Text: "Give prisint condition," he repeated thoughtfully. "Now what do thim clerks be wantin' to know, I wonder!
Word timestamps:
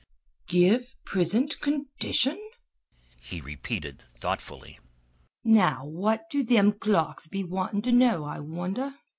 "Give 0.47 0.95
prisint 1.05 1.59
condition," 1.59 2.41
he 3.19 3.39
repeated 3.39 4.01
thoughtfully. 4.19 4.79
"Now 5.43 5.85
what 5.85 6.23
do 6.31 6.43
thim 6.43 6.71
clerks 6.71 7.27
be 7.27 7.43
wantin' 7.43 7.83
to 7.83 7.91
know, 7.91 8.25
I 8.25 8.39
wonder! 8.39 8.95